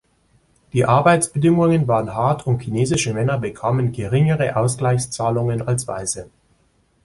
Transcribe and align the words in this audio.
Die 0.73 0.83
Arbeitsbedingungen 0.85 1.87
waren 1.87 2.15
hart 2.15 2.47
und 2.47 2.57
chinesische 2.63 3.13
Männer 3.13 3.37
bekamen 3.37 3.91
geringere 3.91 4.55
Ausgleichszahlungen 4.55 5.61
als 5.67 5.87
weiße. 5.87 6.27